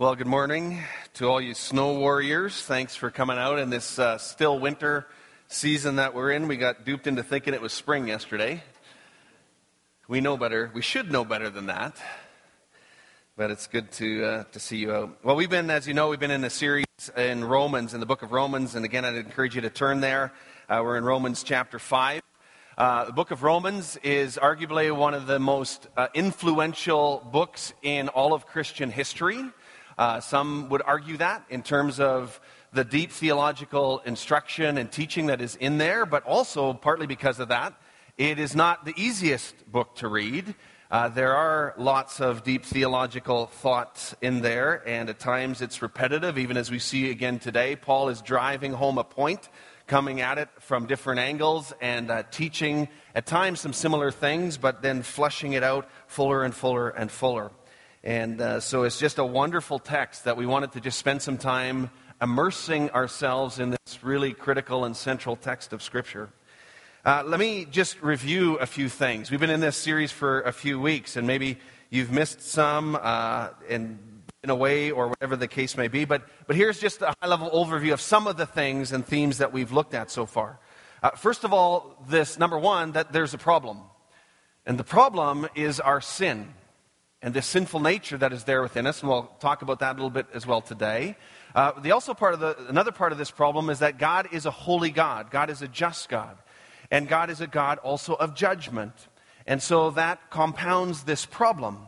[0.00, 2.62] Well, good morning to all you snow warriors.
[2.62, 5.06] Thanks for coming out in this uh, still winter
[5.48, 6.48] season that we're in.
[6.48, 8.62] We got duped into thinking it was spring yesterday.
[10.08, 10.70] We know better.
[10.72, 12.00] We should know better than that.
[13.36, 15.18] But it's good to, uh, to see you out.
[15.22, 18.06] Well, we've been, as you know, we've been in a series in Romans, in the
[18.06, 18.74] book of Romans.
[18.76, 20.32] And again, I'd encourage you to turn there.
[20.66, 22.22] Uh, we're in Romans chapter 5.
[22.78, 28.08] Uh, the book of Romans is arguably one of the most uh, influential books in
[28.08, 29.44] all of Christian history.
[30.00, 32.40] Uh, some would argue that in terms of
[32.72, 37.48] the deep theological instruction and teaching that is in there, but also partly because of
[37.48, 37.74] that,
[38.16, 40.54] it is not the easiest book to read.
[40.90, 46.38] Uh, there are lots of deep theological thoughts in there, and at times it's repetitive,
[46.38, 47.76] even as we see again today.
[47.76, 49.50] Paul is driving home a point,
[49.86, 54.80] coming at it from different angles, and uh, teaching at times some similar things, but
[54.80, 57.50] then fleshing it out fuller and fuller and fuller.
[58.02, 61.36] And uh, so it's just a wonderful text that we wanted to just spend some
[61.36, 61.90] time
[62.22, 66.30] immersing ourselves in this really critical and central text of Scripture.
[67.04, 69.30] Uh, let me just review a few things.
[69.30, 71.58] We've been in this series for a few weeks, and maybe
[71.90, 73.98] you've missed some uh, in,
[74.44, 76.06] a way or whatever the case may be.
[76.06, 79.38] But, but here's just a high level overview of some of the things and themes
[79.38, 80.58] that we've looked at so far.
[81.02, 83.80] Uh, first of all, this number one, that there's a problem.
[84.64, 86.54] And the problem is our sin
[87.22, 89.96] and this sinful nature that is there within us, and we'll talk about that a
[89.96, 91.16] little bit as well today.
[91.54, 94.46] Uh, the also part of the, another part of this problem is that God is
[94.46, 95.30] a holy God.
[95.30, 96.38] God is a just God.
[96.90, 98.92] And God is a God also of judgment.
[99.46, 101.86] And so that compounds this problem.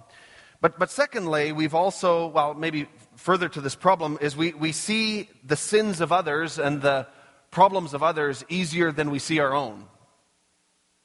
[0.60, 2.86] But, but secondly, we've also, well, maybe
[3.16, 7.06] further to this problem, is we, we see the sins of others and the
[7.50, 9.86] problems of others easier than we see our own.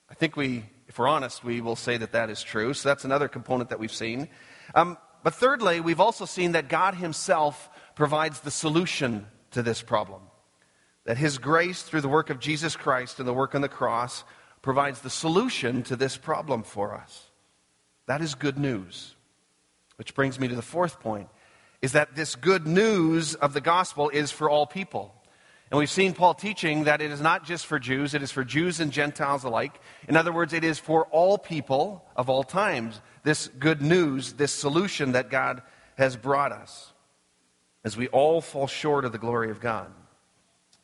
[0.10, 2.74] I think we if we're honest, we will say that that is true.
[2.74, 4.30] So that's another component that we've seen.
[4.74, 10.22] Um, but thirdly, we've also seen that God Himself provides the solution to this problem.
[11.06, 14.24] That His grace through the work of Jesus Christ and the work on the cross
[14.62, 17.30] provides the solution to this problem for us.
[18.06, 19.16] That is good news.
[19.98, 21.30] Which brings me to the fourth point
[21.82, 25.14] is that this good news of the gospel is for all people.
[25.70, 28.46] And we've seen Paul teaching that it is not just for Jews, it is for
[28.46, 29.80] Jews and Gentiles alike.
[30.08, 33.02] In other words, it is for all people of all times.
[33.24, 35.62] This good news, this solution that God
[35.98, 36.94] has brought us,
[37.84, 39.92] as we all fall short of the glory of God.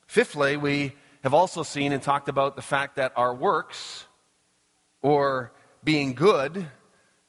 [0.07, 0.93] Fifthly, we
[1.23, 4.05] have also seen and talked about the fact that our works,
[5.01, 6.67] or being good,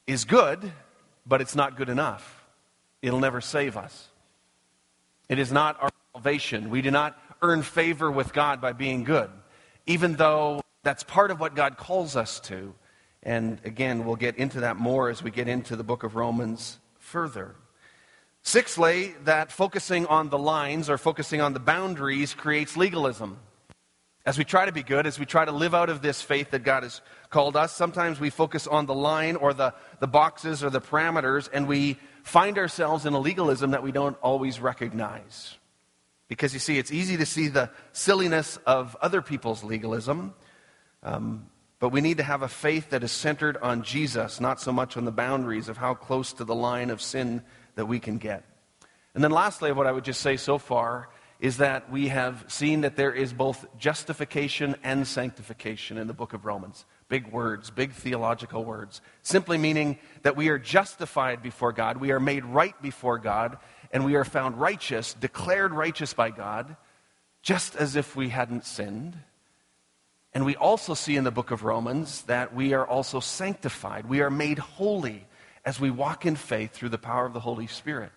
[0.06, 0.72] is good,
[1.24, 2.44] but it's not good enough.
[3.00, 4.08] It'll never save us.
[5.28, 6.70] It is not our salvation.
[6.70, 9.30] We do not earn favor with God by being good,
[9.86, 12.74] even though that's part of what God calls us to.
[13.22, 16.78] And again, we'll get into that more as we get into the book of Romans
[16.98, 17.54] further.
[18.42, 23.38] Sixthly, that focusing on the lines or focusing on the boundaries creates legalism.
[24.26, 26.50] As we try to be good, as we try to live out of this faith
[26.52, 30.64] that God has called us, sometimes we focus on the line or the, the boxes
[30.64, 35.56] or the parameters, and we find ourselves in a legalism that we don't always recognize.
[36.28, 40.34] Because you see, it's easy to see the silliness of other people's legalism,
[41.02, 41.46] um,
[41.80, 44.96] but we need to have a faith that is centered on Jesus, not so much
[44.96, 47.42] on the boundaries of how close to the line of sin
[47.74, 48.44] that we can get.
[49.14, 52.82] And then, lastly, what I would just say so far is that we have seen
[52.82, 56.86] that there is both justification and sanctification in the book of Romans.
[57.08, 59.02] Big words, big theological words.
[59.22, 63.58] Simply meaning that we are justified before God, we are made right before God,
[63.92, 66.76] and we are found righteous, declared righteous by God,
[67.42, 69.16] just as if we hadn't sinned.
[70.32, 74.08] And we also see in the book of Romans that we are also sanctified.
[74.08, 75.26] We are made holy
[75.64, 78.10] as we walk in faith through the power of the Holy Spirit.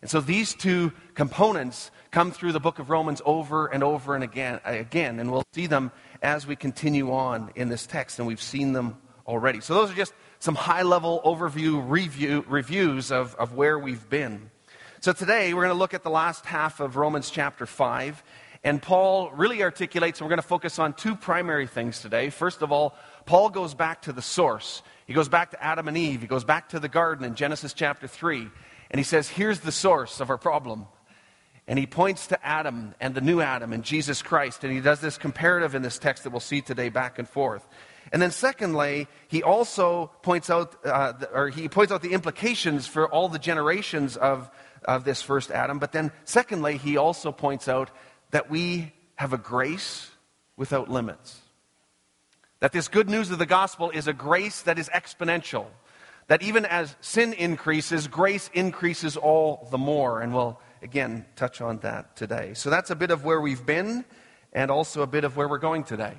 [0.00, 4.22] And so these two components come through the book of Romans over and over and
[4.22, 5.90] again, again, and we'll see them
[6.22, 9.60] as we continue on in this text, and we've seen them already.
[9.60, 14.50] So those are just some high level overview review, reviews of, of where we've been.
[15.00, 18.20] So today we're going to look at the last half of Romans chapter 5.
[18.64, 22.30] And Paul really articulates, and we're going to focus on two primary things today.
[22.30, 24.82] First of all, Paul goes back to the source.
[25.06, 26.20] He goes back to Adam and Eve.
[26.20, 28.48] He goes back to the garden in Genesis chapter 3.
[28.90, 30.86] And he says, Here's the source of our problem.
[31.68, 34.64] And he points to Adam and the new Adam and Jesus Christ.
[34.64, 37.64] And he does this comparative in this text that we'll see today back and forth.
[38.12, 43.08] And then, secondly, he also points out, uh, or he points out the implications for
[43.08, 44.50] all the generations of
[44.84, 45.78] of this first Adam.
[45.78, 47.90] But then, secondly, he also points out
[48.30, 50.10] that we have a grace
[50.56, 51.40] without limits.
[52.60, 55.66] That this good news of the gospel is a grace that is exponential.
[56.28, 60.20] that even as sin increases, grace increases all the more.
[60.20, 62.52] And we'll again touch on that today.
[62.54, 64.04] So that's a bit of where we've been
[64.52, 66.14] and also a bit of where we're going today.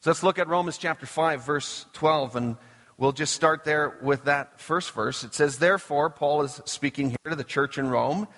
[0.00, 2.56] So let's look at Romans chapter 5, verse 12, and
[2.98, 5.24] we'll just start there with that first verse.
[5.24, 8.28] It says, Therefore, Paul is speaking here to the church in Rome.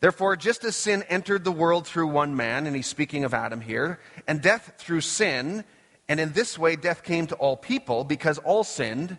[0.00, 3.60] Therefore, just as sin entered the world through one man, and he's speaking of Adam
[3.60, 5.64] here, and death through sin,
[6.08, 9.18] and in this way death came to all people because all sinned.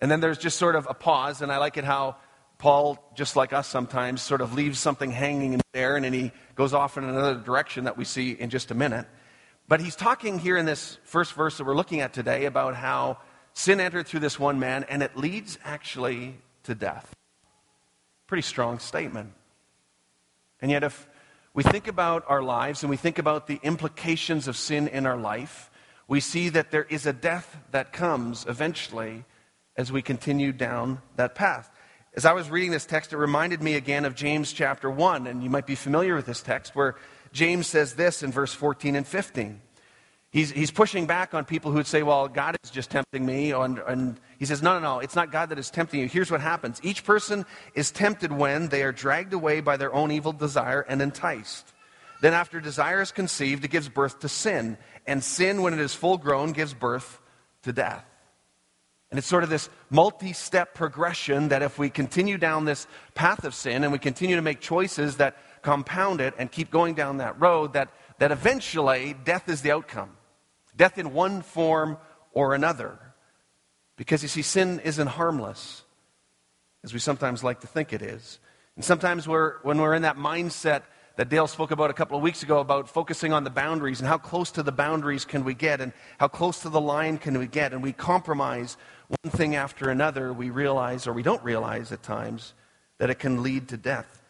[0.00, 2.16] And then there's just sort of a pause, and I like it how
[2.58, 6.32] Paul, just like us sometimes, sort of leaves something hanging in there, and then he
[6.54, 9.06] goes off in another direction that we see in just a minute.
[9.66, 13.18] But he's talking here in this first verse that we're looking at today about how
[13.52, 17.14] sin entered through this one man, and it leads actually to death.
[18.26, 19.32] Pretty strong statement.
[20.60, 21.08] And yet, if
[21.54, 25.16] we think about our lives and we think about the implications of sin in our
[25.16, 25.70] life,
[26.06, 29.24] we see that there is a death that comes eventually
[29.76, 31.70] as we continue down that path.
[32.14, 35.42] As I was reading this text, it reminded me again of James chapter 1, and
[35.42, 36.96] you might be familiar with this text, where
[37.32, 39.60] James says this in verse 14 and 15.
[40.30, 43.50] He's, he's pushing back on people who would say, well, God is just tempting me.
[43.50, 46.06] And, and he says, no, no, no, it's not God that is tempting you.
[46.06, 47.44] Here's what happens each person
[47.74, 51.72] is tempted when they are dragged away by their own evil desire and enticed.
[52.20, 54.76] Then, after desire is conceived, it gives birth to sin.
[55.06, 57.18] And sin, when it is full grown, gives birth
[57.62, 58.04] to death.
[59.10, 63.44] And it's sort of this multi step progression that if we continue down this path
[63.44, 67.16] of sin and we continue to make choices that compound it and keep going down
[67.16, 70.10] that road, that, that eventually death is the outcome
[70.80, 71.98] death in one form
[72.32, 72.98] or another.
[73.98, 75.82] Because you see, sin isn't harmless,
[76.82, 78.38] as we sometimes like to think it is.
[78.76, 80.84] And sometimes we're, when we're in that mindset
[81.16, 84.08] that Dale spoke about a couple of weeks ago about focusing on the boundaries and
[84.08, 87.38] how close to the boundaries can we get and how close to the line can
[87.38, 88.78] we get, and we compromise
[89.08, 92.54] one thing after another, we realize, or we don't realize at times,
[92.96, 94.22] that it can lead to death.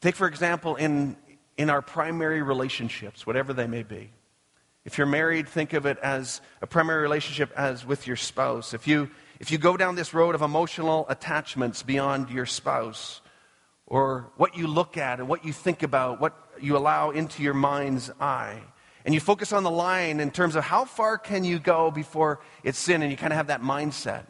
[0.00, 1.18] Take, for example, in,
[1.58, 4.10] in our primary relationships, whatever they may be.
[4.88, 8.72] If you're married, think of it as a primary relationship as with your spouse.
[8.72, 13.20] If you, if you go down this road of emotional attachments beyond your spouse,
[13.86, 17.52] or what you look at and what you think about, what you allow into your
[17.52, 18.62] mind's eye,
[19.04, 22.40] and you focus on the line in terms of how far can you go before
[22.64, 24.24] it's sin, and you kind of have that mindset.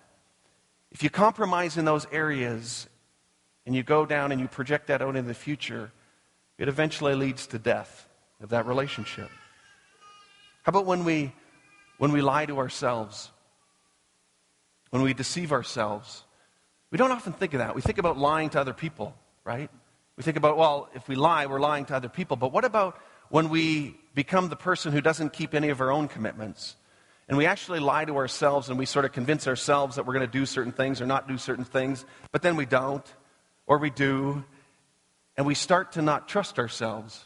[0.91, 2.89] If you compromise in those areas
[3.65, 5.93] and you go down and you project that out into the future,
[6.59, 8.09] it eventually leads to death
[8.41, 9.31] of that relationship.
[10.69, 11.33] How about when we,
[11.97, 13.31] when we lie to ourselves?
[14.91, 16.25] When we deceive ourselves?
[16.91, 17.75] We don't often think of that.
[17.75, 19.71] We think about lying to other people, right?
[20.19, 22.37] We think about, well, if we lie, we're lying to other people.
[22.37, 23.01] But what about
[23.31, 26.77] when we become the person who doesn't keep any of our own commitments?
[27.31, 30.27] And we actually lie to ourselves and we sort of convince ourselves that we're going
[30.27, 33.07] to do certain things or not do certain things, but then we don't,
[33.67, 34.45] or we do,
[35.35, 37.25] and we start to not trust ourselves.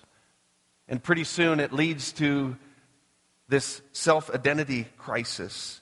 [0.87, 2.57] And pretty soon it leads to
[3.49, 5.81] this self identity crisis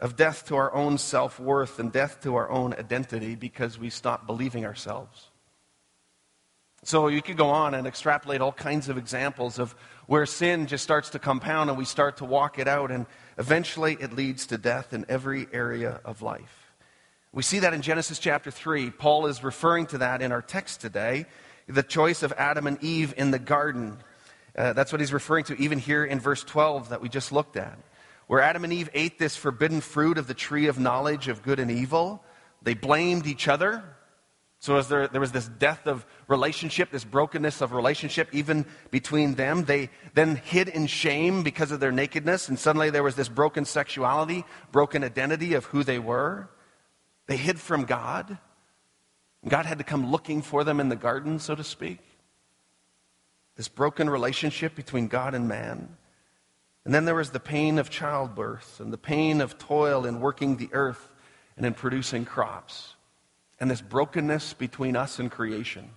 [0.00, 3.90] of death to our own self worth and death to our own identity because we
[3.90, 5.28] stop believing ourselves.
[6.84, 9.74] So you could go on and extrapolate all kinds of examples of
[10.06, 13.06] where sin just starts to compound and we start to walk it out, and
[13.38, 16.72] eventually it leads to death in every area of life.
[17.32, 18.90] We see that in Genesis chapter 3.
[18.90, 21.26] Paul is referring to that in our text today
[21.68, 23.98] the choice of Adam and Eve in the garden.
[24.56, 27.56] Uh, that's what he's referring to, even here in verse 12 that we just looked
[27.56, 27.78] at.
[28.26, 31.58] Where Adam and Eve ate this forbidden fruit of the tree of knowledge of good
[31.58, 32.22] and evil,
[32.60, 33.82] they blamed each other.
[34.58, 39.34] So as there, there was this death of relationship, this brokenness of relationship, even between
[39.34, 39.64] them.
[39.64, 43.64] They then hid in shame because of their nakedness, and suddenly there was this broken
[43.64, 46.48] sexuality, broken identity of who they were.
[47.26, 48.38] They hid from God.
[49.48, 51.98] God had to come looking for them in the garden, so to speak
[53.56, 55.96] this broken relationship between God and man.
[56.84, 60.56] And then there was the pain of childbirth and the pain of toil in working
[60.56, 61.10] the earth
[61.56, 62.94] and in producing crops.
[63.60, 65.90] And this brokenness between us and creation.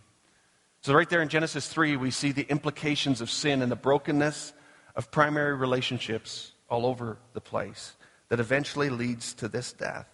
[0.82, 4.54] So, right there in Genesis 3, we see the implications of sin and the brokenness
[4.96, 7.96] of primary relationships all over the place
[8.30, 10.08] that eventually leads to this death.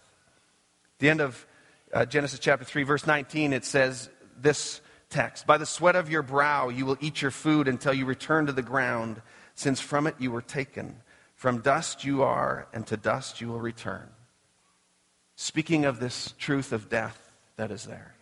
[0.94, 1.46] At the end of
[1.92, 4.08] uh, Genesis chapter 3, verse 19, it says
[4.40, 4.80] this
[5.12, 8.46] text By the sweat of your brow you will eat your food until you return
[8.46, 9.22] to the ground,
[9.54, 10.96] since from it you were taken.
[11.36, 14.08] From dust you are, and to dust you will return.
[15.36, 18.14] Speaking of this truth of death that is there.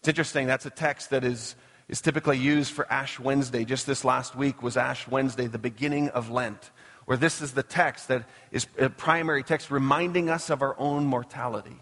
[0.00, 1.56] It's interesting, that's a text that is,
[1.88, 3.64] is typically used for Ash Wednesday.
[3.64, 6.70] Just this last week was Ash Wednesday, the beginning of Lent,
[7.04, 11.06] where this is the text that is a primary text reminding us of our own
[11.06, 11.80] mortality.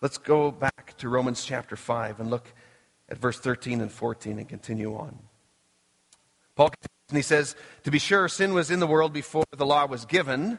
[0.00, 0.73] Let's go back
[1.04, 2.50] to Romans chapter 5 and look
[3.10, 5.18] at verse 13 and 14 and continue on.
[6.56, 6.70] Paul
[7.10, 10.06] and he says, To be sure, sin was in the world before the law was
[10.06, 10.58] given.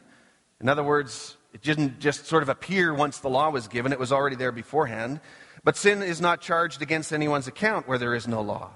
[0.60, 3.98] In other words, it didn't just sort of appear once the law was given, it
[3.98, 5.18] was already there beforehand.
[5.64, 8.70] But sin is not charged against anyone's account where there is no law.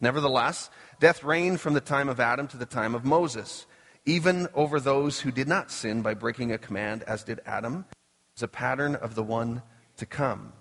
[0.00, 3.64] Nevertheless, death reigned from the time of Adam to the time of Moses,
[4.06, 7.84] even over those who did not sin by breaking a command, as did Adam,
[8.36, 9.62] as a pattern of the one
[9.98, 10.52] to come.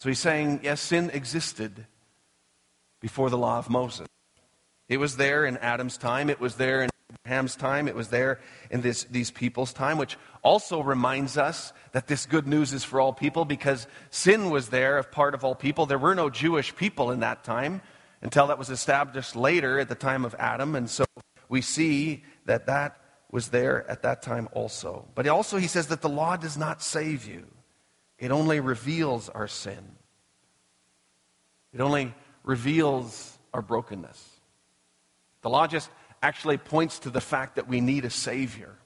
[0.00, 1.86] So he's saying, yes, sin existed
[3.00, 4.08] before the law of Moses.
[4.88, 6.90] It was there in Adam's time, it was there in
[7.26, 8.40] Abraham's time, it was there
[8.70, 12.98] in this, these people's time, which also reminds us that this good news is for
[13.00, 15.84] all people because sin was there of part of all people.
[15.84, 17.82] There were no Jewish people in that time
[18.22, 20.76] until that was established later at the time of Adam.
[20.76, 21.04] And so
[21.48, 22.96] we see that that
[23.30, 25.06] was there at that time also.
[25.14, 27.46] But also, he says that the law does not save you,
[28.20, 29.96] it only reveals our sin,
[31.72, 34.40] it only reveals our brokenness.
[35.42, 35.90] The law just
[36.22, 38.76] actually points to the fact that we need a Savior.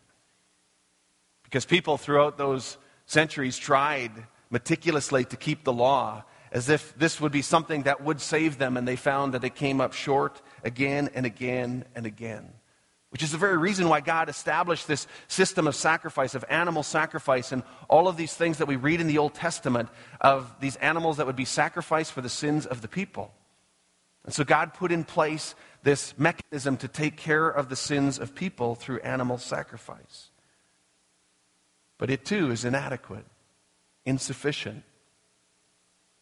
[1.42, 4.12] Because people throughout those centuries tried
[4.50, 8.76] meticulously to keep the law as if this would be something that would save them,
[8.76, 12.52] and they found that it came up short again and again and again.
[13.14, 17.52] Which is the very reason why God established this system of sacrifice, of animal sacrifice,
[17.52, 19.88] and all of these things that we read in the Old Testament
[20.20, 23.32] of these animals that would be sacrificed for the sins of the people.
[24.24, 25.54] And so God put in place
[25.84, 30.30] this mechanism to take care of the sins of people through animal sacrifice.
[31.98, 33.26] But it too is inadequate,
[34.04, 34.82] insufficient.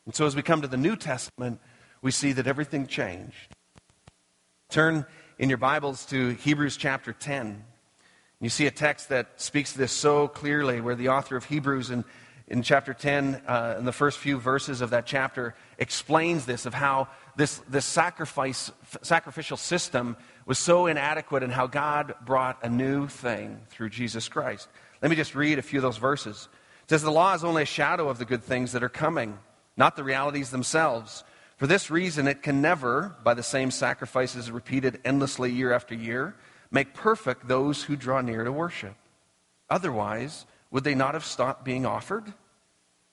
[0.04, 1.58] And so as we come to the New Testament,
[2.02, 3.56] we see that everything changed.
[4.68, 5.06] Turn
[5.42, 7.64] in your Bibles to Hebrews chapter 10.
[8.38, 12.04] You see a text that speaks this so clearly, where the author of Hebrews in,
[12.46, 16.74] in chapter 10, uh, in the first few verses of that chapter, explains this of
[16.74, 18.70] how this, this sacrifice,
[19.02, 24.68] sacrificial system was so inadequate and how God brought a new thing through Jesus Christ.
[25.02, 26.48] Let me just read a few of those verses.
[26.84, 29.36] It says, The law is only a shadow of the good things that are coming,
[29.76, 31.24] not the realities themselves.
[31.62, 36.34] For this reason, it can never, by the same sacrifices repeated endlessly year after year,
[36.72, 38.96] make perfect those who draw near to worship.
[39.70, 42.32] Otherwise, would they not have stopped being offered?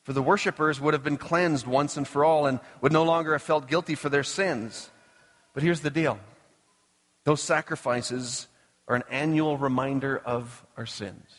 [0.01, 3.34] For the worshippers would have been cleansed once and for all and would no longer
[3.34, 4.89] have felt guilty for their sins.
[5.53, 6.20] But here's the deal
[7.25, 8.48] those sacrifices
[8.88, 11.38] are an annual reminder of our sins.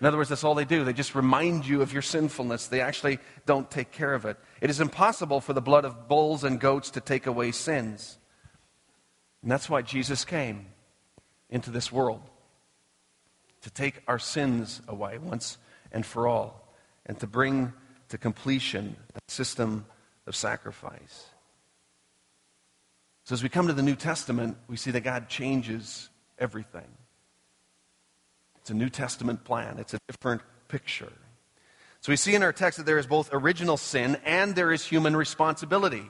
[0.00, 0.82] In other words, that's all they do.
[0.82, 2.68] They just remind you of your sinfulness.
[2.68, 4.38] They actually don't take care of it.
[4.62, 8.18] It is impossible for the blood of bulls and goats to take away sins.
[9.42, 10.66] And that's why Jesus came
[11.50, 12.22] into this world
[13.60, 15.58] to take our sins away once
[15.92, 17.72] and for all and to bring
[18.08, 19.84] to completion a system
[20.26, 21.26] of sacrifice.
[23.24, 26.88] So, as we come to the New Testament, we see that God changes everything.
[28.70, 31.12] It's a New Testament plan, it's a different picture.
[32.02, 34.86] So, we see in our text that there is both original sin and there is
[34.86, 36.08] human responsibility.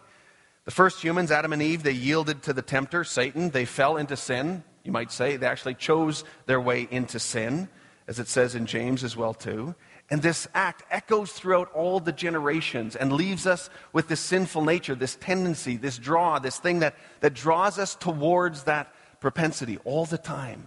[0.67, 3.49] The first humans, Adam and Eve, they yielded to the tempter, Satan.
[3.49, 5.39] They fell into sin, you might say.
[5.39, 7.71] They actually chose their way into sin,
[8.07, 9.75] as it says in James as well, too.
[10.11, 14.95] And this act echoes throughout all the generations and leaves us with this sinful nature,
[14.95, 20.19] this tendency, this draw, this thing that, that draws us towards that propensity all the
[20.19, 20.67] time.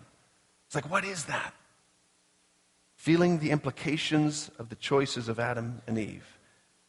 [0.65, 1.53] It's like, what is that?
[3.03, 6.39] Feeling the implications of the choices of Adam and Eve,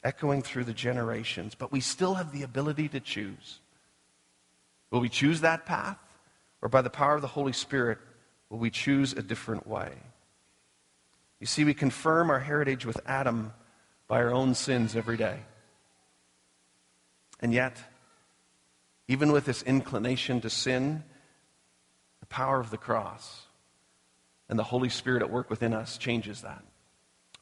[0.05, 3.59] echoing through the generations, but we still have the ability to choose.
[4.93, 5.99] Will we choose that path?
[6.63, 7.99] Or by the power of the Holy Spirit,
[8.49, 9.91] will we choose a different way?
[11.41, 13.53] You see, we confirm our heritage with Adam
[14.07, 15.41] by our own sins every day.
[17.41, 17.77] And yet,
[19.09, 21.03] even with this inclination to sin,
[22.21, 23.47] the power of the cross
[24.55, 26.63] and the Holy Spirit at work within us changes that.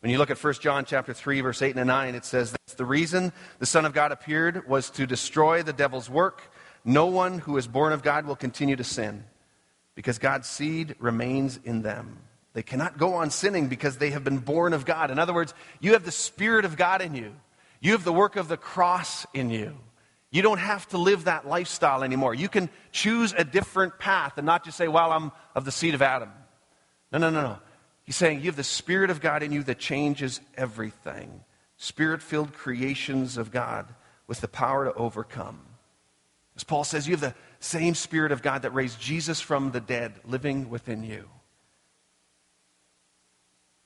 [0.01, 2.75] When you look at 1 John chapter 3 verse 8 and 9 it says this,
[2.75, 6.51] the reason the son of God appeared was to destroy the devil's work.
[6.87, 9.25] No one who is born of God will continue to sin
[9.95, 12.17] because God's seed remains in them.
[12.55, 15.11] They cannot go on sinning because they have been born of God.
[15.11, 17.35] In other words, you have the Spirit of God in you,
[17.83, 19.77] you have the work of the cross in you.
[20.31, 22.35] You don't have to live that lifestyle anymore.
[22.35, 25.93] You can choose a different path and not just say, Well, I'm of the seed
[25.93, 26.31] of Adam.
[27.13, 27.59] No, no, no, no.
[28.05, 31.45] He's saying you have the Spirit of God in you that changes everything.
[31.77, 33.87] Spirit filled creations of God
[34.27, 35.61] with the power to overcome.
[36.57, 39.81] As Paul says, you have the same Spirit of God that raised Jesus from the
[39.81, 41.29] dead living within you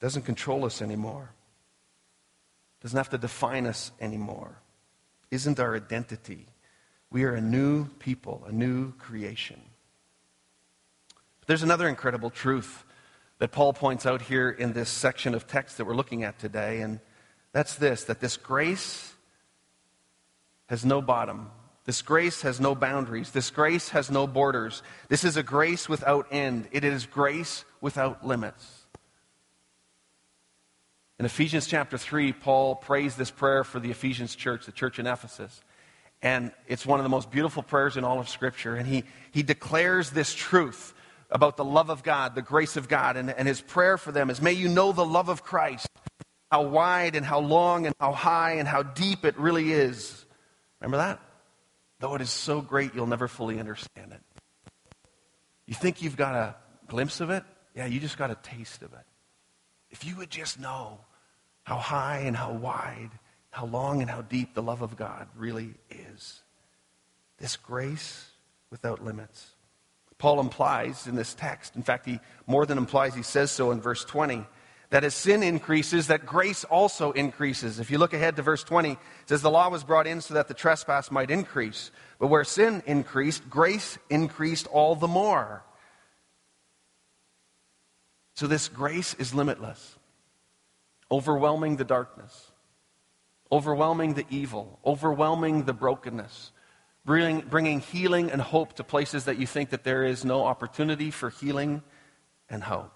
[0.00, 1.30] doesn't control us anymore.
[2.80, 4.61] doesn't have to define us anymore,
[5.30, 6.47] isn't our identity.
[7.11, 9.61] We are a new people, a new creation.
[11.40, 12.85] But there's another incredible truth
[13.38, 16.81] that Paul points out here in this section of text that we're looking at today,
[16.81, 17.00] and
[17.52, 19.14] that's this that this grace
[20.66, 21.50] has no bottom.
[21.85, 23.31] This grace has no boundaries.
[23.31, 24.83] This grace has no borders.
[25.09, 26.66] This is a grace without end.
[26.73, 28.87] It is grace without limits.
[31.19, 35.07] In Ephesians chapter 3, Paul prays this prayer for the Ephesians church, the church in
[35.07, 35.62] Ephesus.
[36.21, 38.75] And it's one of the most beautiful prayers in all of Scripture.
[38.75, 40.93] And he, he declares this truth
[41.30, 43.16] about the love of God, the grace of God.
[43.16, 45.88] And, and his prayer for them is, May you know the love of Christ,
[46.50, 50.25] how wide and how long and how high and how deep it really is.
[50.80, 51.21] Remember that?
[51.99, 54.21] Though it is so great, you'll never fully understand it.
[55.66, 56.54] You think you've got a
[56.87, 57.42] glimpse of it?
[57.75, 59.04] Yeah, you just got a taste of it.
[59.90, 61.00] If you would just know
[61.64, 63.11] how high and how wide,
[63.50, 66.42] how long and how deep the love of God really is.
[67.38, 68.30] This grace
[68.71, 69.56] without limits.
[70.18, 73.80] Paul implies in this text, in fact, he more than implies, he says so in
[73.80, 74.46] verse 20,
[74.90, 77.80] that as sin increases, that grace also increases.
[77.80, 80.35] If you look ahead to verse 20, it says, The law was brought in so
[80.35, 81.90] that the trespass might increase.
[82.18, 85.64] But where sin increased, grace increased all the more.
[88.35, 89.96] So this grace is limitless,
[91.11, 92.52] overwhelming the darkness,
[93.50, 96.52] overwhelming the evil, overwhelming the brokenness,
[97.07, 101.31] bringing, healing and hope to places that you think that there is no opportunity for
[101.31, 101.83] healing
[102.51, 102.93] and hope.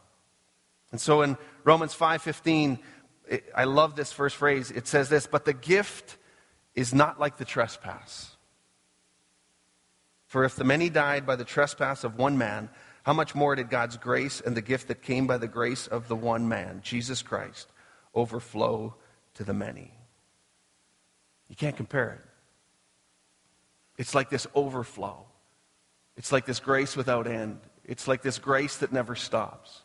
[0.91, 2.81] And so in Romans 5:15,
[3.55, 4.73] I love this first phrase.
[4.73, 6.19] It says this, but the gift
[6.75, 8.37] is not like the trespass.
[10.27, 12.71] For if the many died by the trespass of one man,
[13.05, 16.09] how much more did God's grace and the gift that came by the grace of
[16.09, 17.69] the one man, Jesus Christ,
[18.15, 18.97] overflow
[19.35, 19.95] to the many?
[21.49, 22.30] You can't compare it.
[24.01, 25.27] It's like this overflow.
[26.17, 27.61] It's like this grace without end.
[27.85, 29.83] It's like this grace that never stops.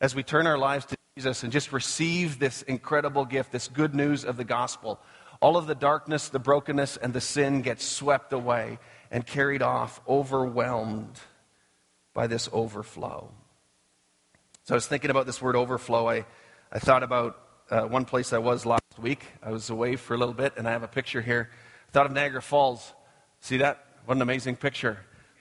[0.00, 3.96] As we turn our lives to Jesus and just receive this incredible gift, this good
[3.96, 5.00] news of the gospel,
[5.40, 8.78] all of the darkness, the brokenness, and the sin gets swept away
[9.10, 11.18] and carried off, overwhelmed
[12.14, 13.28] by this overflow.
[14.66, 16.08] So I was thinking about this word overflow.
[16.08, 16.26] I,
[16.70, 19.26] I thought about uh, one place I was last week.
[19.42, 21.50] I was away for a little bit, and I have a picture here.
[21.88, 22.94] I thought of Niagara Falls.
[23.42, 23.84] See that?
[24.04, 25.00] What an amazing picture.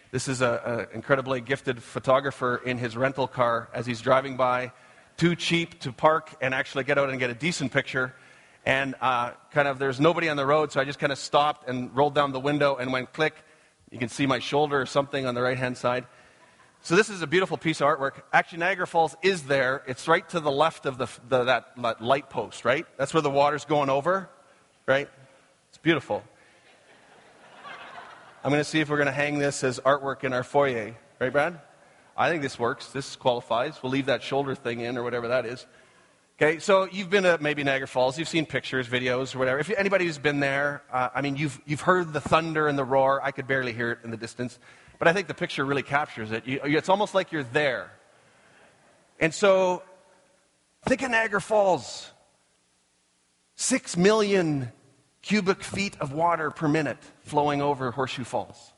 [0.10, 4.72] This is an incredibly gifted photographer in his rental car as he's driving by.
[5.18, 8.16] Too cheap to park and actually get out and get a decent picture.
[8.66, 11.70] And uh, kind of, there's nobody on the road, so I just kind of stopped
[11.70, 13.36] and rolled down the window and went click.
[13.92, 16.08] You can see my shoulder or something on the right hand side.
[16.82, 18.14] So this is a beautiful piece of artwork.
[18.34, 19.84] Actually, Niagara Falls is there.
[19.86, 22.88] It's right to the left of the, the that, that light post, right?
[22.98, 24.28] That's where the water's going over,
[24.88, 25.08] right?
[25.70, 26.24] It's beautiful.
[28.44, 30.96] I'm going to see if we're going to hang this as artwork in our foyer,
[31.20, 31.60] right, Brad?
[32.18, 32.88] I think this works.
[32.88, 33.84] This qualifies.
[33.84, 35.68] We'll leave that shoulder thing in or whatever that is.
[36.42, 38.18] Okay, so you've been to maybe Niagara Falls.
[38.18, 39.60] You've seen pictures, videos, or whatever.
[39.60, 42.84] If anybody who's been there, uh, I mean, you've, you've heard the thunder and the
[42.84, 43.24] roar.
[43.24, 44.58] I could barely hear it in the distance.
[44.98, 46.48] But I think the picture really captures it.
[46.48, 47.92] You, it's almost like you're there.
[49.20, 49.84] And so,
[50.86, 52.10] think of Niagara Falls.
[53.56, 54.72] Six million
[55.22, 58.74] cubic feet of water per minute flowing over Horseshoe Falls.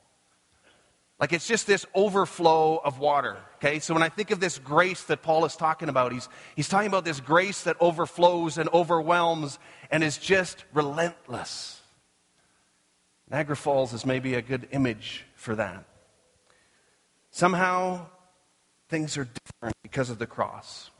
[1.18, 3.38] Like it's just this overflow of water.
[3.56, 6.68] Okay, so when I think of this grace that Paul is talking about, he's, he's
[6.68, 9.58] talking about this grace that overflows and overwhelms
[9.90, 11.80] and is just relentless.
[13.30, 15.84] Niagara Falls is maybe a good image for that.
[17.30, 18.06] Somehow,
[18.88, 20.90] things are different because of the cross.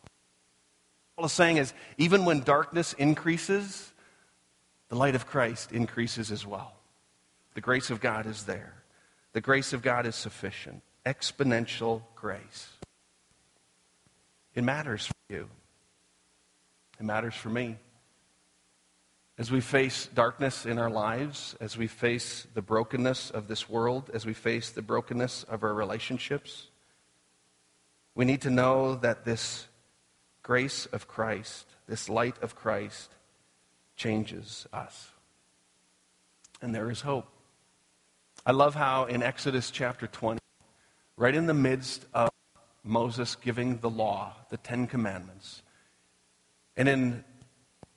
[1.17, 3.93] Paul is saying is, even when darkness increases,
[4.89, 6.75] the light of Christ increases as well.
[7.55, 8.75] The grace of God is there.
[9.33, 10.83] The grace of God is sufficient.
[11.07, 12.69] Exponential grace.
[14.55, 15.49] It matters for you.
[16.99, 17.77] It matters for me.
[19.37, 24.11] As we face darkness in our lives, as we face the brokenness of this world,
[24.15, 26.69] as we face the brokenness of our relationships,
[28.15, 29.67] we need to know that this
[30.45, 33.11] grace of Christ, this light of Christ,
[33.97, 35.11] changes us.
[36.63, 37.27] And there is hope.
[38.47, 40.39] I love how in Exodus chapter 20,
[41.17, 42.31] right in the midst of
[42.83, 45.63] Moses giving the law, the Ten Commandments,
[46.77, 47.25] and in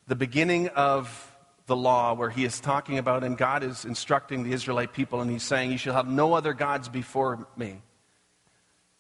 [0.08, 4.54] the beginning of the law where he is talking about, and God is instructing the
[4.54, 7.82] Israelite people, and he's saying, You shall have no other gods before me.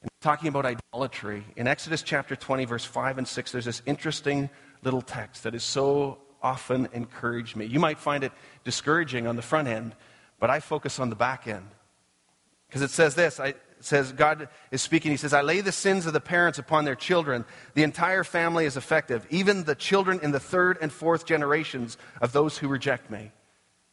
[0.01, 1.45] And talking about idolatry.
[1.55, 4.49] In Exodus chapter 20, verse 5 and 6, there's this interesting
[4.83, 7.65] little text that is so often encourage me.
[7.65, 8.31] You might find it
[8.63, 9.95] discouraging on the front end,
[10.39, 11.67] but I focus on the back end.
[12.67, 15.11] Because it says this I, says, God is speaking.
[15.11, 17.45] He says, I lay the sins of the parents upon their children.
[17.73, 22.31] The entire family is effective, even the children in the third and fourth generations of
[22.31, 23.31] those who reject me.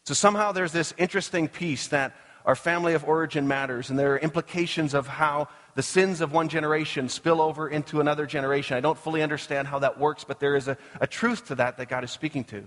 [0.04, 4.18] So somehow there's this interesting piece that our family of origin matters, and there are
[4.18, 8.76] implications of how the sins of one generation spill over into another generation.
[8.76, 11.78] I don't fully understand how that works, but there is a, a truth to that
[11.78, 12.64] that God is speaking to.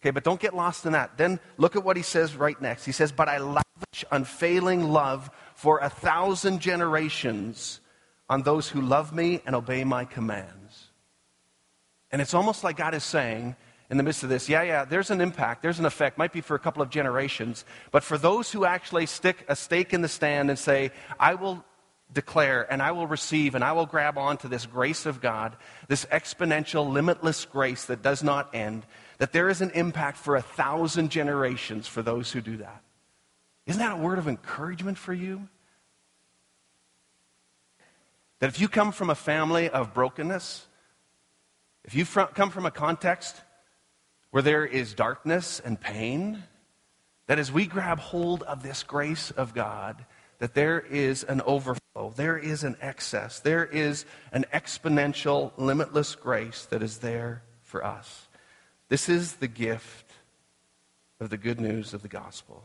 [0.00, 1.16] Okay, but don't get lost in that.
[1.16, 2.84] Then look at what he says right next.
[2.84, 7.80] He says, But I lavish unfailing love for a thousand generations
[8.28, 10.90] on those who love me and obey my commands.
[12.10, 13.56] And it's almost like God is saying,
[13.90, 16.40] in the midst of this, yeah, yeah, there's an impact, there's an effect, might be
[16.40, 20.08] for a couple of generations, but for those who actually stick a stake in the
[20.08, 20.90] stand and say,
[21.20, 21.64] I will
[22.12, 25.56] declare and I will receive and I will grab onto this grace of God,
[25.88, 28.86] this exponential, limitless grace that does not end,
[29.18, 32.82] that there is an impact for a thousand generations for those who do that.
[33.66, 35.48] Isn't that a word of encouragement for you?
[38.38, 40.66] That if you come from a family of brokenness,
[41.84, 43.40] if you come from a context
[44.30, 46.42] where there is darkness and pain,
[47.26, 50.04] that as we grab hold of this grace of God,
[50.38, 56.66] that there is an overflow, there is an excess, there is an exponential, limitless grace
[56.66, 58.28] that is there for us.
[58.88, 60.12] This is the gift
[61.18, 62.62] of the good news of the gospel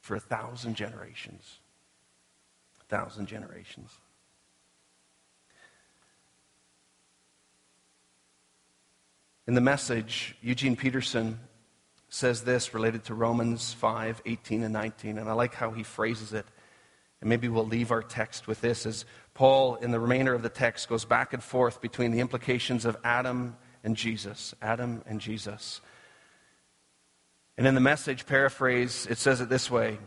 [0.00, 1.58] for a thousand generations.
[2.80, 3.90] A thousand generations.
[9.48, 11.38] In the message, Eugene Peterson
[12.16, 16.32] says this related to Romans 5 18 and 19, and I like how he phrases
[16.32, 16.46] it.
[17.20, 20.48] And maybe we'll leave our text with this as Paul, in the remainder of the
[20.48, 24.54] text, goes back and forth between the implications of Adam and Jesus.
[24.62, 25.82] Adam and Jesus.
[27.58, 29.98] And in the message paraphrase, it says it this way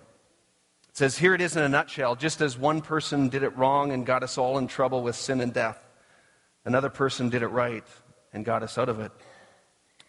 [0.89, 2.15] It says, Here it is in a nutshell.
[2.15, 5.41] Just as one person did it wrong and got us all in trouble with sin
[5.41, 5.87] and death,
[6.65, 7.85] another person did it right
[8.33, 9.11] and got us out of it.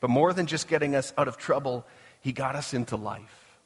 [0.00, 1.86] But more than just getting us out of trouble,
[2.20, 3.58] he got us into life.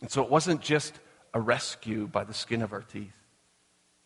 [0.00, 0.94] And so it wasn't just
[1.34, 3.12] a rescue by the skin of our teeth,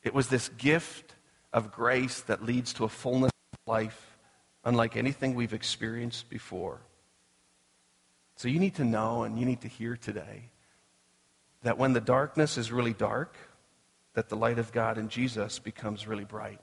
[0.02, 1.14] it was this gift
[1.52, 4.16] of grace that leads to a fullness of life
[4.64, 6.80] unlike anything we've experienced before.
[8.36, 10.50] So you need to know and you need to hear today
[11.62, 13.36] that when the darkness is really dark,
[14.14, 16.60] that the light of God in Jesus becomes really bright.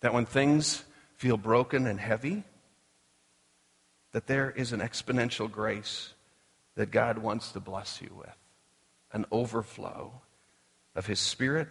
[0.00, 0.84] That when things
[1.24, 2.42] feel broken and heavy,
[4.12, 6.12] that there is an exponential grace
[6.74, 8.36] that God wants to bless you with
[9.10, 10.20] an overflow
[10.94, 11.68] of His Spirit,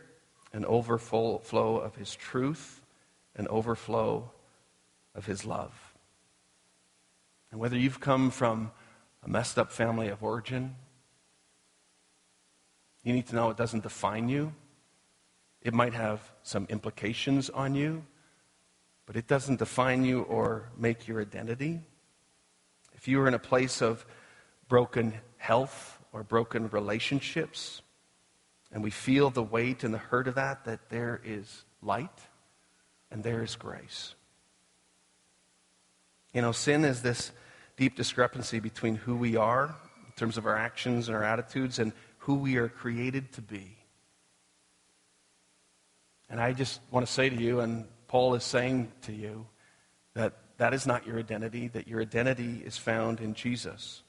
[0.54, 2.82] an overflow of His truth,
[3.36, 4.32] an overflow
[5.13, 5.94] of His love.
[7.52, 8.72] And whether you've come from
[9.24, 10.76] a messed up family of origin,
[13.04, 14.52] you need to know it doesn't define you.
[15.62, 18.04] It might have some implications on you,
[19.06, 21.82] but it doesn't define you or make your identity.
[22.94, 24.06] If you are in a place of
[24.68, 27.82] broken health or broken relationships,
[28.72, 32.22] and we feel the weight and the hurt of that, that there is light
[33.12, 34.16] and there is grace.
[36.34, 37.32] You know, sin is this
[37.78, 41.94] deep discrepancy between who we are in terms of our actions and our attitudes and
[42.20, 43.78] who we are created to be.
[46.30, 49.47] And I just want to say to you, and Paul is saying to you
[50.13, 54.04] that that is not your identity, that your identity is found in Jesus.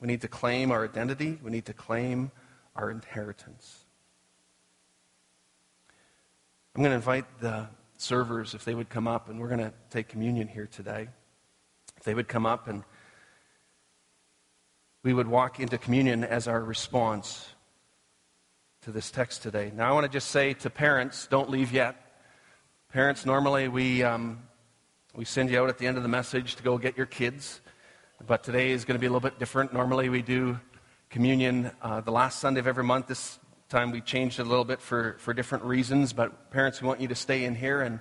[0.00, 2.32] We need to claim our identity, we need to claim
[2.74, 3.84] our inheritance.
[6.74, 9.72] I'm going to invite the servers, if they would come up, and we're going to
[9.90, 11.06] take communion here today.
[11.98, 12.82] If they would come up and
[15.04, 17.46] we would walk into communion as our response
[18.82, 19.70] to this text today.
[19.72, 22.06] Now, I want to just say to parents, don't leave yet.
[22.90, 24.42] Parents, normally we, um,
[25.14, 27.60] we send you out at the end of the message to go get your kids,
[28.26, 29.74] but today is going to be a little bit different.
[29.74, 30.58] Normally we do
[31.10, 33.06] communion uh, the last Sunday of every month.
[33.06, 36.88] This time we changed it a little bit for, for different reasons, but parents, we
[36.88, 38.00] want you to stay in here and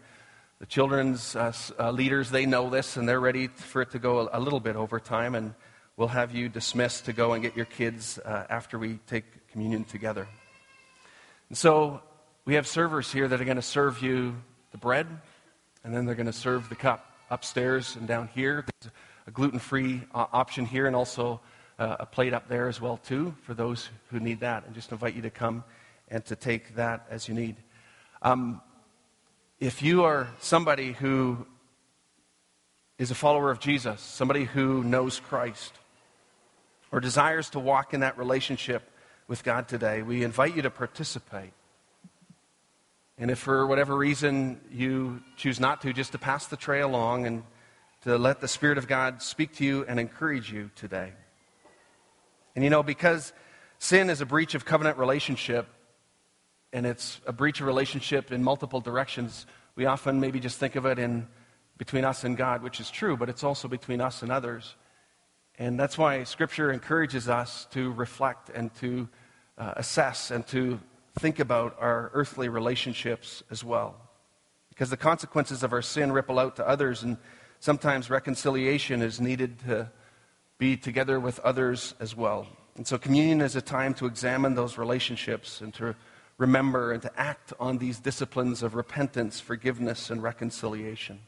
[0.59, 4.21] the children's uh, uh, leaders, they know this and they're ready for it to go
[4.21, 5.53] a, a, little bit over time, and
[5.97, 9.83] we'll have you dismissed to go and get your kids uh, after we take communion
[9.83, 10.29] together.
[11.49, 12.01] And so
[12.45, 14.37] we have servers here that are going to serve you
[14.77, 15.07] the bread,
[15.83, 18.63] and then they're going to serve the cup upstairs and down here.
[18.81, 18.93] There's
[19.25, 21.39] a gluten-free uh, option here, and also
[21.79, 24.65] uh, a plate up there as well too for those who need that.
[24.65, 25.63] And just invite you to come
[26.09, 27.55] and to take that as you need.
[28.21, 28.61] Um,
[29.59, 31.45] if you are somebody who
[32.99, 35.73] is a follower of Jesus, somebody who knows Christ,
[36.91, 38.89] or desires to walk in that relationship
[39.27, 41.51] with God today, we invite you to participate.
[43.17, 47.25] And if for whatever reason you choose not to, just to pass the tray along
[47.25, 47.43] and
[48.03, 51.13] to let the Spirit of God speak to you and encourage you today.
[52.55, 53.33] And you know, because
[53.79, 55.67] sin is a breach of covenant relationship,
[56.71, 60.85] and it's a breach of relationship in multiple directions, we often maybe just think of
[60.85, 61.27] it in
[61.77, 64.75] between us and God, which is true, but it's also between us and others.
[65.57, 69.07] And that's why Scripture encourages us to reflect and to
[69.57, 70.79] uh, assess and to
[71.19, 73.95] think about our earthly relationships as well.
[74.69, 77.17] Because the consequences of our sin ripple out to others, and
[77.59, 79.91] sometimes reconciliation is needed to
[80.57, 82.47] be together with others as well.
[82.75, 85.95] And so, communion is a time to examine those relationships and to
[86.37, 91.19] remember and to act on these disciplines of repentance, forgiveness, and reconciliation.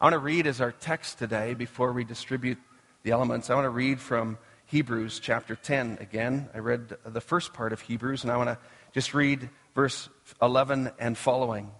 [0.00, 2.56] I want to read as our text today before we distribute
[3.02, 3.50] the elements.
[3.50, 6.48] I want to read from Hebrews chapter 10 again.
[6.54, 8.58] I read the first part of Hebrews, and I want to
[8.92, 10.08] just read verse
[10.42, 11.70] 11 and following.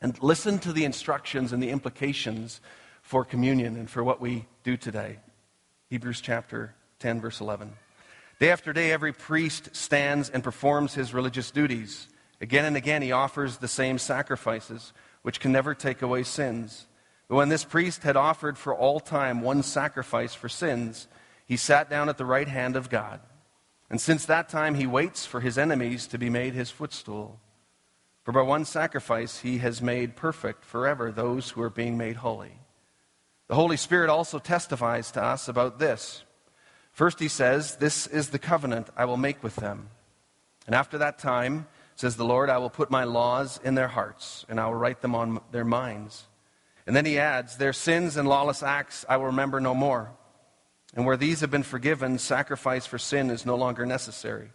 [0.00, 2.60] And listen to the instructions and the implications
[3.02, 5.18] for communion and for what we do today.
[5.88, 7.72] Hebrews chapter 10, verse 11.
[8.38, 12.08] Day after day, every priest stands and performs his religious duties.
[12.40, 16.86] Again and again, he offers the same sacrifices, which can never take away sins.
[17.28, 21.06] But when this priest had offered for all time one sacrifice for sins,
[21.44, 23.20] he sat down at the right hand of God.
[23.90, 27.40] And since that time, he waits for his enemies to be made his footstool.
[28.22, 32.52] For by one sacrifice, he has made perfect forever those who are being made holy.
[33.48, 36.22] The Holy Spirit also testifies to us about this.
[36.92, 39.88] First, he says, This is the covenant I will make with them.
[40.66, 44.46] And after that time, says the Lord, I will put my laws in their hearts,
[44.48, 46.28] and I will write them on their minds.
[46.86, 50.12] And then he adds, Their sins and lawless acts I will remember no more.
[50.94, 54.50] And where these have been forgiven, sacrifice for sin is no longer necessary.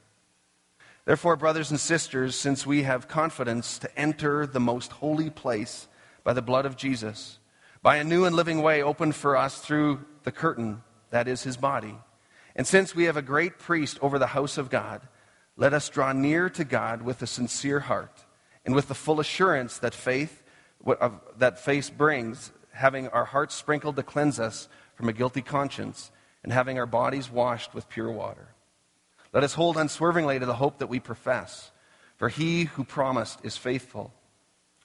[1.06, 5.88] Therefore, brothers and sisters, since we have confidence to enter the most holy place
[6.24, 7.40] by the blood of Jesus,
[7.82, 11.58] by a new and living way opened for us through the curtain, that is his
[11.58, 11.96] body,
[12.56, 15.02] and since we have a great priest over the house of God,
[15.58, 18.26] let us draw near to God with a sincere heart
[18.66, 20.42] and with the full assurance that faith
[21.38, 26.12] that faith brings, having our hearts sprinkled to cleanse us from a guilty conscience,
[26.46, 28.50] and having our bodies washed with pure water.
[29.34, 31.72] Let us hold unswervingly to the hope that we profess,
[32.18, 34.14] for he who promised is faithful.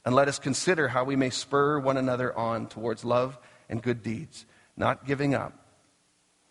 [0.03, 4.03] And let us consider how we may spur one another on towards love and good
[4.03, 5.53] deeds, not giving up,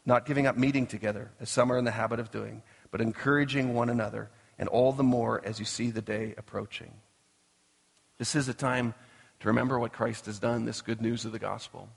[0.05, 3.73] not giving up meeting together, as some are in the habit of doing, but encouraging
[3.73, 6.93] one another, and all the more as you see the day approaching.
[8.19, 8.93] This is a time
[9.39, 11.89] to remember what Christ has done, this good news of the gospel.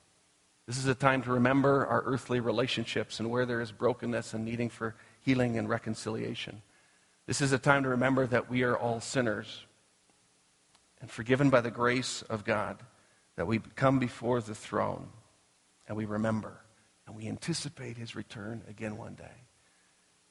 [0.66, 4.44] This is a time to remember our earthly relationships and where there is brokenness and
[4.44, 6.62] needing for healing and reconciliation.
[7.27, 9.64] This is a time to remember that we are all sinners
[11.01, 12.79] and forgiven by the grace of God,
[13.37, 15.09] that we come before the throne
[15.88, 16.61] and we remember
[17.07, 19.42] and we anticipate his return again one day.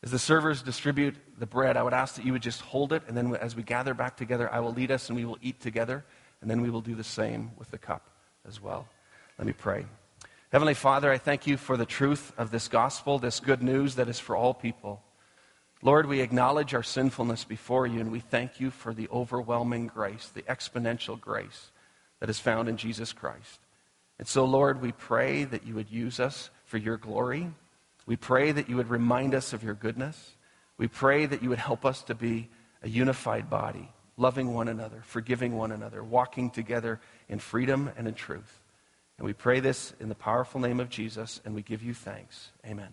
[0.03, 3.03] As the servers distribute the bread, I would ask that you would just hold it,
[3.07, 5.59] and then as we gather back together, I will lead us and we will eat
[5.59, 6.03] together.
[6.41, 8.09] And then we will do the same with the cup
[8.47, 8.87] as well.
[9.37, 9.85] Let me pray.
[10.51, 14.09] Heavenly Father, I thank you for the truth of this gospel, this good news that
[14.09, 15.01] is for all people.
[15.81, 20.27] Lord, we acknowledge our sinfulness before you, and we thank you for the overwhelming grace,
[20.27, 21.71] the exponential grace
[22.19, 23.61] that is found in Jesus Christ.
[24.19, 27.47] And so, Lord, we pray that you would use us for your glory.
[28.05, 30.35] We pray that you would remind us of your goodness.
[30.77, 32.49] We pray that you would help us to be
[32.83, 38.15] a unified body loving one another, forgiving one another, walking together in freedom and in
[38.15, 38.60] truth.
[39.21, 42.49] And we pray this in the powerful name of Jesus, and we give you thanks.
[42.65, 42.87] Amen.